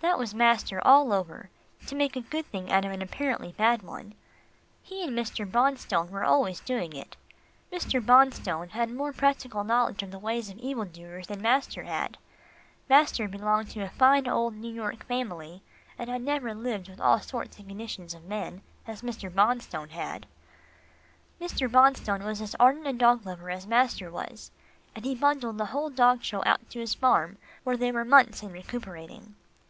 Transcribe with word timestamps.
That 0.00 0.18
was 0.18 0.34
master 0.34 0.80
all 0.86 1.12
over 1.12 1.50
to 1.86 1.94
make 1.94 2.16
a 2.16 2.20
good 2.22 2.46
thing 2.46 2.70
out 2.72 2.84
of 2.86 2.92
an 2.92 3.02
apparently 3.02 3.52
bad 3.52 3.82
one. 3.82 4.14
He 4.82 5.02
and 5.02 5.12
Mr. 5.18 5.50
Bonstone 5.50 6.10
were 6.10 6.24
always 6.24 6.60
doing 6.60 6.94
it. 6.94 7.16
Mr. 7.72 8.00
Bonstone 8.00 8.70
had 8.70 8.88
more 8.88 9.12
practical 9.12 9.64
knowledge 9.64 10.02
of 10.02 10.12
the 10.12 10.18
ways 10.18 10.48
of 10.48 10.56
evil 10.58 10.86
doers 10.86 11.26
than 11.26 11.42
master 11.42 11.82
had. 11.82 12.16
Master 12.88 13.28
belonged 13.28 13.68
to 13.70 13.82
a 13.82 13.90
fine 13.90 14.26
old 14.26 14.54
New 14.54 14.72
York 14.72 15.04
family, 15.06 15.62
and 15.98 16.08
had 16.08 16.22
never 16.22 16.54
lived 16.54 16.88
with 16.88 17.00
all 17.00 17.20
sorts 17.20 17.58
and 17.58 17.68
conditions 17.68 18.14
of 18.14 18.24
men, 18.24 18.62
as 18.86 19.02
Mr. 19.02 19.28
Bonstone 19.30 19.90
had. 19.90 20.26
Mr. 21.38 21.70
Bonstone 21.70 22.24
was 22.24 22.40
as 22.40 22.54
ardent 22.58 22.86
a 22.86 22.92
dog 22.94 23.26
lover 23.26 23.50
as 23.50 23.66
master 23.66 24.10
was, 24.10 24.50
and 24.94 25.04
he 25.04 25.14
bundled 25.14 25.58
the 25.58 25.66
whole 25.66 25.90
dog 25.90 26.22
show 26.22 26.42
out 26.46 26.70
to 26.70 26.80
his 26.80 26.94
farm, 26.94 27.36
where 27.64 27.76
they 27.76 27.92
were 27.92 28.06
months 28.06 28.42
in 28.42 28.52
recuperating. 28.52 29.34